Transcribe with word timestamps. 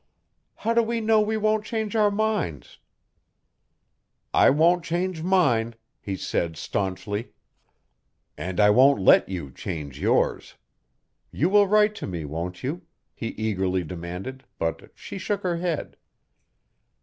"How 0.55 0.73
do 0.73 0.81
we 0.81 0.99
know 0.99 1.21
we 1.21 1.37
won't 1.37 1.63
change 1.63 1.95
our 1.95 2.09
minds?" 2.09 2.79
"I 4.33 4.49
won't 4.49 4.83
change 4.83 5.21
mine," 5.21 5.75
he 5.99 6.15
said 6.15 6.57
staunchly. 6.57 7.33
"And 8.35 8.59
I 8.59 8.71
won't 8.71 8.99
let 8.99 9.29
you 9.29 9.51
change 9.51 9.99
yours. 9.99 10.55
You 11.29 11.49
will 11.49 11.67
write 11.67 11.93
to 11.97 12.07
me, 12.07 12.25
won't 12.25 12.63
you?" 12.63 12.81
he 13.13 13.27
eagerly 13.27 13.83
demanded, 13.83 14.43
but 14.57 14.89
she 14.95 15.19
shook 15.19 15.43
her 15.43 15.57
head. 15.57 15.97